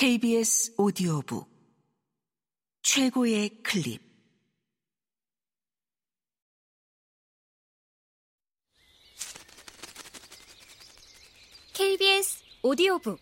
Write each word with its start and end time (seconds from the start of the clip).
KBS 0.00 0.76
오디오북. 0.78 1.46
최고의 2.80 3.62
클립. 3.62 4.00
KBS 11.74 12.42
오디오북. 12.62 13.20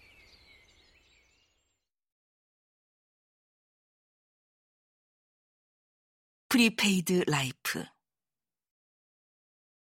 프리페이드 6.49 7.25
라이프. 7.27 7.85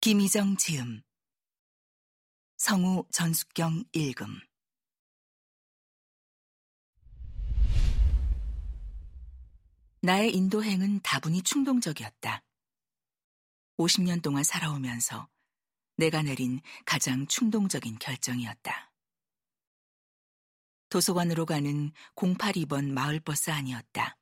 김희정 0.01 0.57
지음. 0.57 1.03
성우 2.57 3.07
전숙경 3.13 3.85
읽음 3.93 4.50
나의 10.03 10.35
인도행은 10.35 11.01
다분히 11.03 11.43
충동적이었다. 11.43 12.43
50년 13.77 14.23
동안 14.23 14.43
살아오면서 14.43 15.29
내가 15.97 16.23
내린 16.23 16.61
가장 16.87 17.27
충동적인 17.27 17.99
결정이었다. 17.99 18.93
도서관으로 20.89 21.45
가는 21.45 21.93
082번 22.17 22.91
마을버스 22.91 23.51
아니었다. 23.51 24.17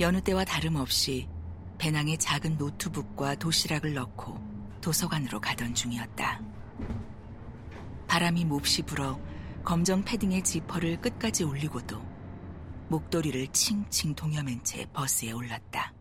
여느 0.00 0.20
때와 0.22 0.44
다름없이 0.44 1.28
배낭에 1.78 2.16
작은 2.16 2.56
노트북과 2.56 3.36
도시락을 3.36 3.94
넣고 3.94 4.80
도서관으로 4.80 5.40
가던 5.40 5.74
중이었다. 5.74 6.40
바람이 8.10 8.44
몹시 8.44 8.82
불어 8.82 9.20
검정 9.64 10.04
패딩의 10.04 10.42
지퍼를 10.42 11.00
끝까지 11.00 11.44
올리고도 11.44 11.96
목도리를 12.88 13.46
칭칭 13.52 14.16
동여맨 14.16 14.64
채 14.64 14.84
버스에 14.92 15.30
올랐다. 15.30 15.94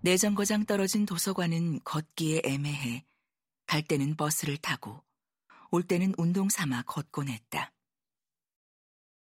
내 0.00 0.16
정거장 0.16 0.64
떨어진 0.64 1.04
도서관은 1.04 1.80
걷기에 1.84 2.40
애매해 2.42 3.04
갈 3.66 3.82
때는 3.82 4.16
버스를 4.16 4.56
타고 4.56 5.04
올 5.70 5.82
때는 5.82 6.14
운동 6.16 6.48
삼아 6.48 6.84
걷곤 6.86 7.28
했다. 7.28 7.74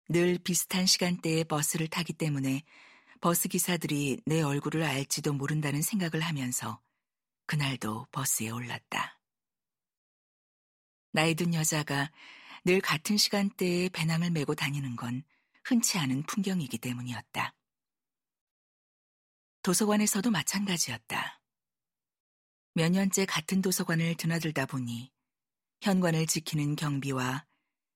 늘 0.07 0.39
비슷한 0.41 0.85
시간대에 0.85 1.43
버스를 1.43 1.89
타기 1.89 2.13
때문에 2.13 2.63
버스 3.19 3.49
기사들이 3.49 4.21
내 4.25 4.41
얼굴을 4.41 4.83
알지도 4.83 5.33
모른다는 5.33 5.81
생각을 5.81 6.21
하면서 6.21 6.79
그날도 7.45 8.07
버스에 8.13 8.51
올랐다. 8.51 9.16
나이 11.17 11.33
든 11.33 11.55
여자가 11.55 12.11
늘 12.63 12.79
같은 12.79 13.17
시간대에 13.17 13.89
배낭을 13.89 14.29
메고 14.29 14.53
다니는 14.53 14.95
건 14.95 15.23
흔치 15.63 15.97
않은 15.97 16.21
풍경이기 16.27 16.77
때문이었다. 16.77 17.55
도서관에서도 19.63 20.29
마찬가지였다. 20.29 21.41
몇 22.75 22.91
년째 22.91 23.25
같은 23.25 23.63
도서관을 23.63 24.13
드나들다 24.13 24.67
보니 24.67 25.11
현관을 25.81 26.27
지키는 26.27 26.75
경비와 26.75 27.47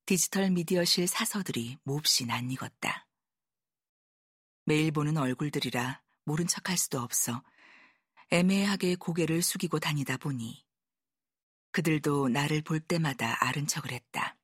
디지털 0.08 0.50
미디어실 0.50 1.08
사서들이 1.08 1.78
몹시 1.84 2.26
낯익었다. 2.26 3.08
매일 4.66 4.92
보는 4.92 5.18
얼굴들이라 5.18 6.02
모른 6.24 6.48
척할 6.48 6.76
수도 6.76 7.00
없어 7.00 7.44
애매하게 8.32 8.96
고개를 8.96 9.44
숙이고 9.44 9.78
다니다 9.78 10.18
보니 10.18 10.66
그들도 11.72 12.30
나를 12.30 12.62
볼 12.62 12.80
때마다 12.80 13.38
아른 13.46 13.68
척을 13.68 13.92
했다. 13.92 14.38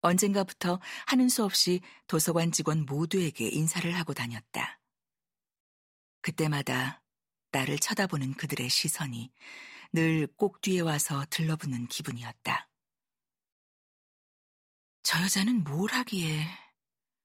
언젠가부터 0.00 0.80
하는 1.06 1.28
수 1.28 1.44
없이 1.44 1.80
도서관 2.06 2.50
직원 2.50 2.84
모두에게 2.84 3.48
인사를 3.48 3.90
하고 3.96 4.14
다녔다. 4.14 4.80
그때마다 6.20 7.02
나를 7.52 7.78
쳐다보는 7.78 8.34
그들의 8.34 8.68
시선이 8.68 9.32
늘 9.92 10.26
꼭 10.36 10.60
뒤에 10.62 10.80
와서 10.80 11.24
들러붙는 11.28 11.86
기분이었다. 11.86 12.68
저 15.02 15.22
여자는 15.22 15.64
뭘 15.64 15.92
하기에 15.92 16.46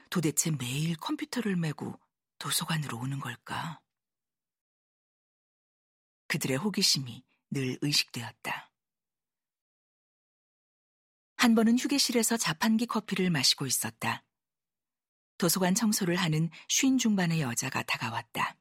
도대체 0.10 0.52
매일 0.52 0.96
컴퓨터를 0.98 1.56
메고 1.56 2.00
도서관으로 2.40 2.98
오는 3.00 3.20
걸까? 3.20 3.80
그들의 6.28 6.58
호기심이 6.58 7.24
늘 7.52 7.78
의식되었다. 7.82 8.72
한 11.38 11.56
번은 11.56 11.78
휴게실에서 11.78 12.38
자판기 12.38 12.86
커피를 12.88 13.30
마시고 13.30 13.66
있었다. 13.66 14.24
도서관 15.38 15.76
청소를 15.76 16.16
하는 16.16 16.50
쉰 16.68 16.98
중반의 16.98 17.42
여자가 17.42 17.84
다가왔다. 17.84 18.58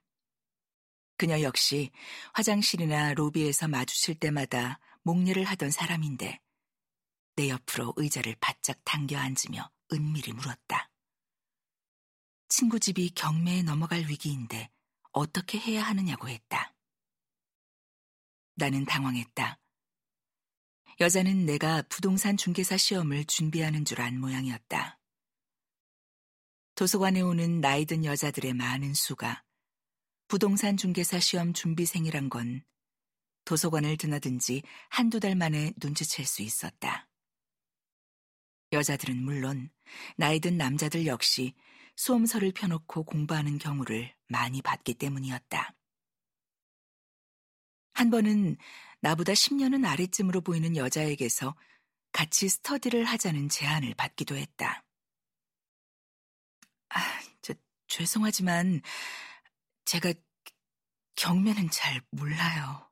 그녀 1.16 1.40
역시 1.40 1.90
화장실이나 2.34 3.14
로비에서 3.14 3.68
마주칠 3.68 4.16
때마다 4.16 4.78
목례를 5.02 5.44
하던 5.44 5.70
사람인데 5.70 6.40
내 7.36 7.48
옆으로 7.48 7.94
의자를 7.96 8.36
바짝 8.40 8.78
당겨 8.84 9.18
앉으며 9.18 9.70
은밀히 9.92 10.32
물었다. 10.32 10.90
친구 12.48 12.78
집이 12.78 13.10
경매에 13.10 13.62
넘어갈 13.62 14.00
위기인데 14.00 14.70
어떻게 15.12 15.58
해야 15.58 15.82
하느냐고 15.82 16.28
했다. 16.28 16.75
나는 18.56 18.84
당황했다. 18.86 19.58
여자는 20.98 21.44
내가 21.44 21.82
부동산 21.90 22.36
중개사 22.38 22.78
시험을 22.78 23.26
준비하는 23.26 23.84
줄 23.84 24.00
안 24.00 24.18
모양이었다. 24.18 24.98
도서관에 26.74 27.20
오는 27.20 27.60
나이 27.60 27.84
든 27.84 28.04
여자들의 28.04 28.54
많은 28.54 28.94
수가 28.94 29.44
부동산 30.28 30.76
중개사 30.76 31.20
시험 31.20 31.52
준비생이란 31.52 32.30
건 32.30 32.64
도서관을 33.44 33.96
드나든 33.98 34.38
지 34.38 34.62
한두 34.88 35.20
달 35.20 35.36
만에 35.36 35.72
눈치챌 35.76 36.24
수 36.24 36.42
있었다. 36.42 37.08
여자들은 38.72 39.22
물론 39.22 39.70
나이 40.16 40.40
든 40.40 40.56
남자들 40.56 41.06
역시 41.06 41.54
수험서를 41.94 42.52
펴놓고 42.52 43.04
공부하는 43.04 43.58
경우를 43.58 44.14
많이 44.28 44.62
봤기 44.62 44.94
때문이었다. 44.94 45.75
한 47.96 48.10
번은 48.10 48.58
나보다 49.00 49.32
10년은 49.32 49.86
아래쯤으로 49.86 50.42
보이는 50.42 50.76
여자에게서 50.76 51.56
같이 52.12 52.46
스터디를 52.46 53.04
하자는 53.04 53.48
제안을 53.48 53.94
받기도 53.94 54.36
했다. 54.36 54.84
아, 56.90 57.00
저, 57.40 57.54
죄송하지만 57.88 58.82
제가 59.86 60.12
경매는 61.14 61.70
잘 61.70 62.02
몰라요. 62.10 62.86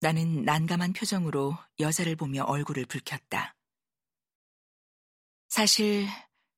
나는 0.00 0.44
난감한 0.44 0.92
표정으로 0.92 1.56
여자를 1.80 2.14
보며 2.16 2.44
얼굴을 2.44 2.84
붉혔다. 2.84 3.56
사실 5.48 6.06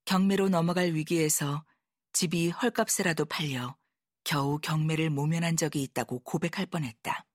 경매로 0.04 0.48
넘어갈 0.48 0.94
위기에서 0.94 1.64
집이 2.12 2.50
헐값에라도 2.50 3.24
팔려 3.26 3.76
겨우 4.24 4.58
경매를 4.58 5.10
모면한 5.10 5.56
적이 5.56 5.82
있다고 5.82 6.20
고백할 6.20 6.66
뻔했다. 6.66 7.26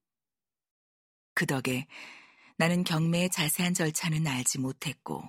그 1.34 1.46
덕에 1.46 1.88
나는 2.58 2.84
경매의 2.84 3.30
자세한 3.30 3.74
절차는 3.74 4.28
알지 4.28 4.60
못했고, 4.60 5.24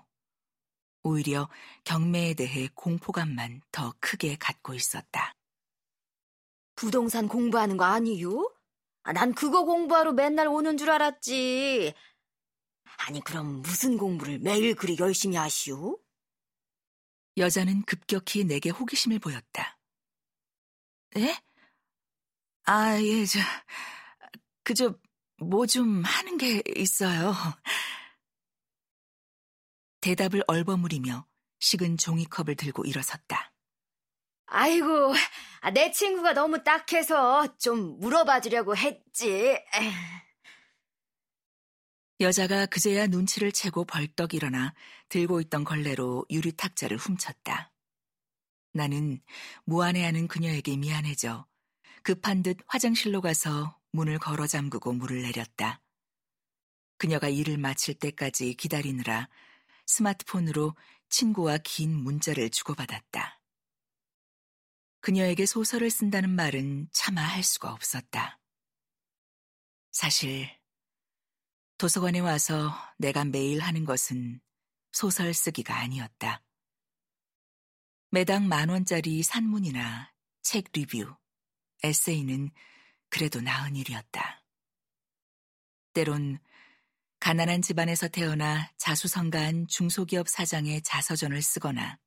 오히려 1.03 1.48
경매에 1.84 2.34
대해 2.34 2.69
공포감만 2.75 3.62
더 3.71 3.94
크게 4.00 4.37
갖고 4.37 4.75
있었다. 4.75 5.34
부동산 6.74 7.28
공부하는 7.28 7.77
거 7.77 7.84
아니유? 7.84 8.51
아, 9.03 9.12
난 9.12 9.33
그거 9.34 9.65
공부하러 9.65 10.12
맨날 10.12 10.48
오는 10.48 10.77
줄 10.77 10.91
알았지. 10.91 11.95
아니, 13.07 13.21
그럼 13.21 13.62
무슨 13.62 13.97
공부를 13.97 14.39
매일 14.41 14.74
그리 14.74 14.97
열심히 14.98 15.36
하시오? 15.36 15.98
여자는 17.36 17.83
급격히 17.83 18.45
내게 18.45 18.71
호기심을 18.71 19.18
보였다. 19.21 19.78
에? 21.16 21.36
아, 22.65 22.98
예, 23.01 23.24
저, 23.27 23.39
그저 24.65 24.95
뭐 25.39 25.66
좀 25.66 26.03
하는 26.04 26.36
게 26.39 26.62
있어요. 26.77 27.34
대답을 30.01 30.42
얼버무리며 30.47 31.27
식은 31.60 31.97
종이컵을 31.98 32.57
들고 32.57 32.84
일어섰다. 32.84 33.53
아이고, 34.47 35.15
내 35.74 35.92
친구가 35.92 36.33
너무 36.34 36.62
딱해서 36.65 37.57
좀 37.59 37.98
물어봐 38.01 38.41
주려고 38.41 38.77
했지. 38.77 39.59
여자가 42.21 42.66
그제야 42.66 43.07
눈치를 43.07 43.53
채고 43.53 43.84
벌떡 43.86 44.34
일어나 44.34 44.74
들고 45.09 45.41
있던 45.42 45.65
걸레로 45.65 46.27
유리 46.30 46.53
탁자를 46.53 46.97
훔쳤다. 46.98 47.72
나는 48.72 49.22
무안해하는 49.65 50.28
그녀에게 50.28 50.77
미안해져 50.77 51.47
급한 52.02 52.42
듯 52.42 52.58
화장실로 52.66 53.20
가서 53.20 53.78
문을 53.92 54.18
걸어 54.18 54.47
잠그고 54.47 54.92
물을 54.92 55.22
내렸다. 55.22 55.82
그녀가 56.98 57.28
일을 57.28 57.58
마칠 57.58 57.94
때까지 57.94 58.54
기다리느라 58.54 59.28
스마트폰으로 59.86 60.76
친구와 61.08 61.58
긴 61.58 61.94
문자를 61.94 62.50
주고받았다. 62.50 63.41
그녀에게 65.00 65.47
소설을 65.47 65.91
쓴다는 65.91 66.30
말은 66.30 66.88
차마 66.92 67.22
할 67.22 67.42
수가 67.42 67.72
없었다. 67.72 68.38
사실 69.91 70.48
도서관에 71.78 72.20
와서 72.20 72.72
내가 72.98 73.24
매일 73.24 73.60
하는 73.60 73.84
것은 73.84 74.41
소설 74.92 75.32
쓰기가 75.32 75.78
아니었다. 75.78 76.42
매당 78.10 78.47
만 78.48 78.68
원짜리 78.68 79.22
산문이나 79.22 80.12
책 80.42 80.70
리뷰, 80.72 81.16
에세이는 81.82 82.50
그래도 83.09 83.41
나은 83.41 83.77
일이었다. 83.77 84.44
때론 85.92 86.38
가난한 87.18 87.62
집안에서 87.62 88.09
태어나 88.09 88.71
자수성가한 88.78 89.66
중소기업 89.66 90.28
사장의 90.28 90.82
자서전을 90.82 91.42
쓰거나 91.42 91.98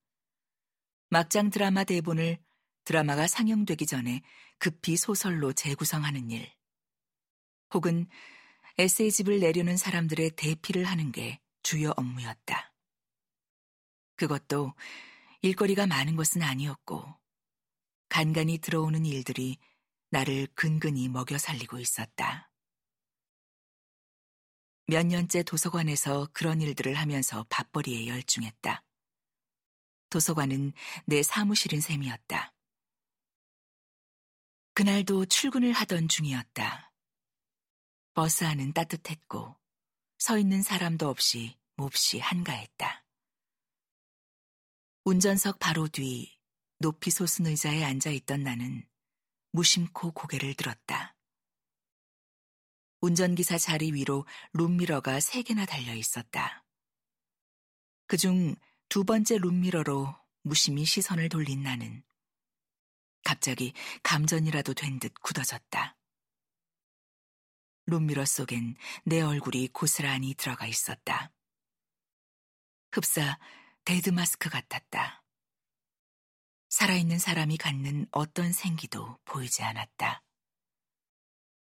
막장 1.10 1.50
드라마 1.50 1.84
대본을 1.84 2.40
드라마가 2.84 3.28
상영되기 3.28 3.86
전에 3.86 4.22
급히 4.58 4.98
소설로 4.98 5.54
재구성하는 5.54 6.32
일, 6.32 6.52
혹은 7.74 8.08
에세이집을 8.78 9.40
내려는 9.40 9.78
사람들의 9.78 10.32
대피를 10.32 10.86
하는 10.86 11.12
게 11.12 11.40
주요 11.62 11.94
업무였다. 11.96 12.74
그것도 14.16 14.74
일거리가 15.42 15.86
많은 15.86 16.16
것은 16.16 16.42
아니었고, 16.42 17.23
간간히 18.14 18.60
들어오는 18.60 19.08
일들이 19.08 19.58
나를 20.12 20.48
근근히 20.54 21.10
먹여 21.10 21.40
살리고 21.40 21.80
있었다. 21.80 22.52
몇 24.86 25.04
년째 25.08 25.42
도서관에서 25.42 26.28
그런 26.32 26.62
일들을 26.62 26.94
하면서 26.94 27.44
밥벌이에 27.50 28.06
열중했다. 28.06 28.84
도서관은 30.12 30.74
내 31.08 31.24
사무실인 31.24 31.82
셈이었다. 31.82 32.54
그날도 34.76 35.26
출근을 35.26 35.72
하던 35.72 36.08
중이었다. 36.08 36.94
버스 38.14 38.44
안은 38.44 38.74
따뜻했고 38.74 39.58
서 40.20 40.38
있는 40.38 40.62
사람도 40.62 41.10
없이 41.10 41.58
몹시 41.78 42.20
한가했다. 42.20 43.08
운전석 45.04 45.58
바로 45.58 45.88
뒤 45.88 46.43
높이 46.84 47.12
솟은 47.12 47.48
의자에 47.48 47.82
앉아 47.82 48.10
있던 48.10 48.44
나는 48.44 48.86
무심코 49.54 50.12
고개를 50.12 50.54
들었다. 50.54 51.16
운전기사 53.00 53.58
자리 53.58 53.94
위로 53.94 54.26
룸미러가 54.52 55.22
세 55.22 55.44
개나 55.44 55.66
달려 55.66 55.94
있었다. 55.94 56.66
그중 58.08 58.56
두 58.90 59.06
번째 59.06 59.38
룸미러로 59.38 60.14
무심히 60.42 60.84
시선을 60.84 61.30
돌린 61.30 61.64
나는 61.64 62.04
갑자기 63.24 63.74
감전이라도 64.04 64.74
된 64.74 65.00
듯 65.00 65.14
굳어졌다. 65.22 65.98
룸미러 67.86 68.26
속엔 68.26 68.76
내 69.06 69.22
얼굴이 69.22 69.70
고스란히 69.70 70.34
들어가 70.34 70.68
있었다. 70.68 71.32
흡사 72.92 73.40
데드마스크 73.86 74.50
같았다. 74.50 75.23
살아있는 76.74 77.20
사람이 77.20 77.58
갖는 77.58 78.08
어떤 78.10 78.52
생기도 78.52 79.20
보이지 79.26 79.62
않았다. 79.62 80.24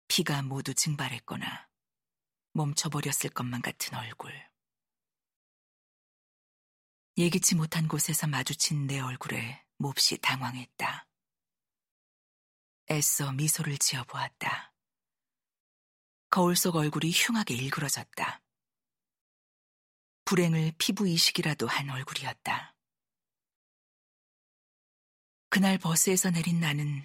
피가 0.10 0.42
모두 0.42 0.74
증발했거나 0.74 1.70
멈춰버렸을 2.52 3.30
것만 3.30 3.62
같은 3.62 3.98
얼굴. 3.98 4.34
예기치 7.16 7.56
못한 7.56 7.88
곳에서 7.88 8.28
마주친 8.28 8.88
내 8.88 9.00
얼굴에 9.00 9.64
몹시 9.78 10.18
당황했다. 10.18 11.08
애써 12.92 13.32
미소를 13.32 13.78
지어보았다. 13.78 14.74
거울 16.30 16.58
속 16.58 16.76
얼굴이 16.76 17.10
흉하게 17.12 17.54
일그러졌다. 17.54 18.44
불행을 20.26 20.74
피부 20.78 21.08
이식이라도 21.08 21.68
한 21.68 21.90
얼굴이었다. 21.90 22.76
그날 25.50 25.80
버스에서 25.80 26.30
내린 26.30 26.60
나는 26.60 27.04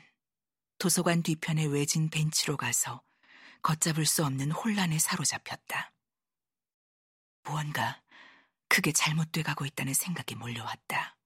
도서관 0.78 1.22
뒤편의 1.22 1.68
외진 1.68 2.10
벤치로 2.10 2.58
가서 2.58 3.02
걷잡을 3.62 4.04
수 4.04 4.22
없는 4.24 4.50
혼란에 4.50 4.98
사로잡혔다. 4.98 5.92
무언가 7.44 8.02
크게 8.68 8.92
잘못돼 8.92 9.42
가고 9.42 9.64
있다는 9.64 9.94
생각이 9.94 10.34
몰려왔다. 10.34 11.16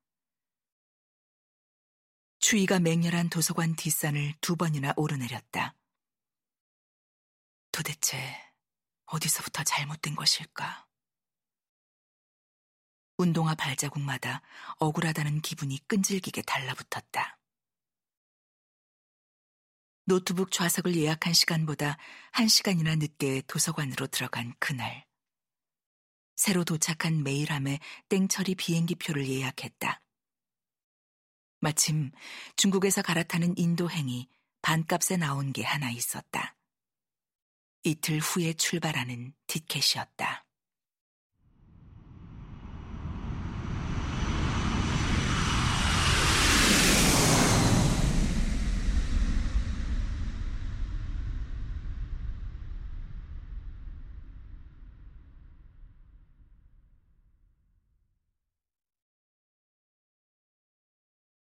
추위가 2.38 2.78
맹렬한 2.78 3.30
도서관 3.30 3.74
뒷산을 3.74 4.34
두 4.40 4.54
번이나 4.54 4.92
오르내렸다. 4.96 5.74
도대체 7.72 8.16
어디서부터 9.06 9.64
잘못된 9.64 10.14
것일까? 10.14 10.87
운동화 13.18 13.56
발자국마다 13.56 14.42
억울하다는 14.78 15.40
기분이 15.40 15.78
끈질기게 15.88 16.42
달라붙었다. 16.42 17.38
노트북 20.04 20.52
좌석을 20.52 20.96
예약한 20.96 21.34
시간보다 21.34 21.98
한 22.30 22.48
시간이나 22.48 22.94
늦게 22.94 23.42
도서관으로 23.46 24.06
들어간 24.06 24.54
그날. 24.58 25.04
새로 26.36 26.64
도착한 26.64 27.24
메일함에 27.24 27.80
땡처리 28.08 28.54
비행기표를 28.54 29.28
예약했다. 29.28 30.00
마침 31.60 32.12
중국에서 32.56 33.02
갈아타는 33.02 33.58
인도행이 33.58 34.30
반값에 34.62 35.16
나온 35.16 35.52
게 35.52 35.64
하나 35.64 35.90
있었다. 35.90 36.56
이틀 37.82 38.20
후에 38.20 38.52
출발하는 38.52 39.34
티켓이었다. 39.48 40.47